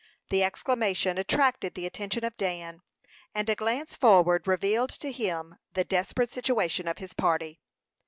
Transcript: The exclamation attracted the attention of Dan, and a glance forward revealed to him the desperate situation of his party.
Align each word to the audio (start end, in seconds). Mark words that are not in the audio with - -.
The 0.29 0.41
exclamation 0.43 1.19
attracted 1.19 1.75
the 1.75 1.85
attention 1.85 2.23
of 2.25 2.35
Dan, 2.35 2.81
and 3.35 3.47
a 3.47 3.53
glance 3.55 3.95
forward 3.95 4.47
revealed 4.47 4.89
to 4.89 5.11
him 5.11 5.57
the 5.73 5.83
desperate 5.83 6.33
situation 6.33 6.87
of 6.87 6.97
his 6.97 7.13
party. 7.13 7.59